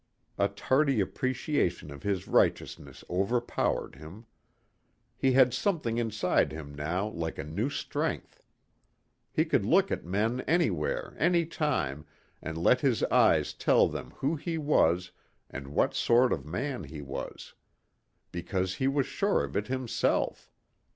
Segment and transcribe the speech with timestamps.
[0.39, 4.25] A tardy appreciation of his righteousness overpowered him.
[5.15, 8.43] He had something inside him now like a new strength.
[9.31, 12.07] He could look at men anywhere, anytime,
[12.41, 15.11] and let his eyes tell them who he was
[15.51, 17.53] and what sort of man he was.
[18.31, 20.49] Because he was sure of it himself.